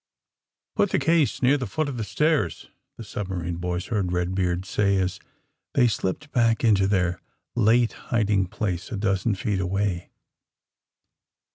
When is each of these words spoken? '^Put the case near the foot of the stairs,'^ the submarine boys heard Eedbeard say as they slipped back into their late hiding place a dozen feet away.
'^Put 0.75 0.89
the 0.89 0.97
case 0.97 1.43
near 1.43 1.59
the 1.59 1.67
foot 1.67 1.87
of 1.87 1.97
the 1.97 2.03
stairs,'^ 2.03 2.69
the 2.97 3.03
submarine 3.03 3.57
boys 3.57 3.85
heard 3.85 4.07
Eedbeard 4.07 4.65
say 4.65 4.97
as 4.97 5.19
they 5.75 5.87
slipped 5.87 6.31
back 6.31 6.63
into 6.63 6.87
their 6.87 7.21
late 7.53 7.93
hiding 8.09 8.47
place 8.47 8.91
a 8.91 8.97
dozen 8.97 9.35
feet 9.35 9.59
away. 9.59 10.09